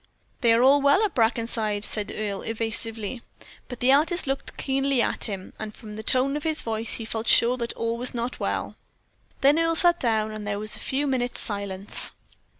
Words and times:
"They 0.41 0.51
are 0.53 0.63
all 0.63 0.81
well 0.81 1.03
at 1.03 1.13
Brackenside," 1.13 1.85
said 1.85 2.11
Earle, 2.11 2.41
evasively. 2.41 3.21
But 3.67 3.81
the 3.81 3.91
artist 3.91 4.25
looked 4.25 4.57
keenly 4.57 4.99
at 4.99 5.25
him, 5.25 5.53
and 5.59 5.75
from 5.75 5.95
the 5.95 6.01
tone 6.01 6.35
of 6.35 6.41
his 6.41 6.63
voice 6.63 6.95
he 6.95 7.05
felt 7.05 7.27
sure 7.27 7.55
that 7.57 7.73
all 7.73 7.99
was 7.99 8.11
not 8.15 8.39
well. 8.39 8.77
Then 9.41 9.59
Earle 9.59 9.75
sat 9.75 9.99
down, 9.99 10.31
and 10.31 10.47
there 10.47 10.57
was 10.57 10.75
a 10.75 10.79
few 10.79 11.05
minutes 11.05 11.39
silence. 11.39 12.13